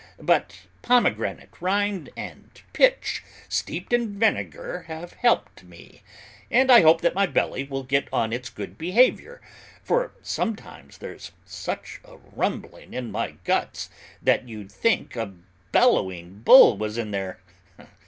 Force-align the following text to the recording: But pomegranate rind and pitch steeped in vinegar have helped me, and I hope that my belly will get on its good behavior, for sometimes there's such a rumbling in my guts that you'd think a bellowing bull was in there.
But 0.23 0.61
pomegranate 0.81 1.53
rind 1.61 2.09
and 2.17 2.49
pitch 2.73 3.23
steeped 3.47 3.93
in 3.93 4.17
vinegar 4.17 4.85
have 4.87 5.13
helped 5.13 5.63
me, 5.63 6.01
and 6.49 6.71
I 6.71 6.81
hope 6.81 7.01
that 7.01 7.13
my 7.13 7.27
belly 7.27 7.63
will 7.65 7.83
get 7.83 8.07
on 8.11 8.33
its 8.33 8.49
good 8.49 8.79
behavior, 8.79 9.41
for 9.83 10.13
sometimes 10.23 10.97
there's 10.97 11.33
such 11.45 12.01
a 12.03 12.17
rumbling 12.17 12.95
in 12.95 13.11
my 13.11 13.33
guts 13.43 13.91
that 14.23 14.47
you'd 14.49 14.71
think 14.71 15.15
a 15.15 15.35
bellowing 15.71 16.39
bull 16.39 16.75
was 16.79 16.97
in 16.97 17.11
there. 17.11 17.39